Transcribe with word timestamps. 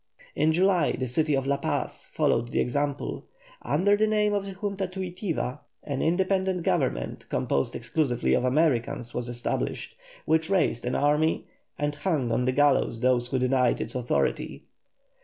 In 0.35 0.51
July 0.51 0.93
the 0.93 1.07
city 1.07 1.35
of 1.35 1.45
La 1.45 1.57
Paz 1.57 2.07
followed 2.11 2.51
the 2.51 2.59
example. 2.59 3.27
Under 3.61 3.95
the 3.95 4.07
name 4.07 4.33
of 4.33 4.45
the 4.45 4.53
Junta 4.53 4.87
Tuitiva, 4.87 5.59
an 5.83 6.01
independent 6.01 6.63
government 6.63 7.29
composed 7.29 7.75
exclusively 7.75 8.33
of 8.33 8.43
Americans 8.43 9.13
was 9.13 9.29
established, 9.29 9.95
which 10.25 10.49
raised 10.49 10.85
an 10.85 10.95
army, 10.95 11.45
and 11.77 11.97
hung 11.97 12.31
on 12.31 12.47
a 12.47 12.51
gallows 12.51 13.01
those 13.01 13.27
who 13.27 13.37
denied 13.37 13.79
its 13.79 13.93
authority. 13.93 14.63